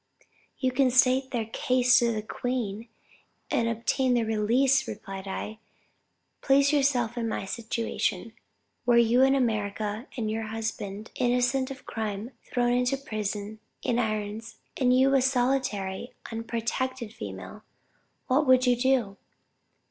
You 0.57 0.71
can 0.71 0.89
state 0.89 1.29
their 1.29 1.45
case 1.45 1.99
to 1.99 2.11
the 2.11 2.23
queen 2.23 2.87
and 3.51 3.67
obtain 3.69 4.15
their 4.15 4.25
release, 4.25 4.87
replied 4.87 5.27
I. 5.27 5.59
Place 6.41 6.73
yourself 6.73 7.19
in 7.19 7.27
my 7.27 7.45
situation 7.45 8.33
were 8.83 8.97
you 8.97 9.21
in 9.21 9.35
America, 9.35 10.07
your 10.17 10.45
husband, 10.47 11.11
innocent 11.13 11.69
of 11.69 11.85
crime, 11.85 12.31
thrown 12.51 12.73
into 12.73 12.97
prison, 12.97 13.59
in 13.83 13.99
irons, 13.99 14.55
and 14.75 14.91
you 14.91 15.13
a 15.13 15.21
solitary, 15.21 16.13
unprotected 16.31 17.13
female 17.13 17.61
what 18.25 18.47
would 18.47 18.65
you 18.65 18.75
do? 18.75 19.17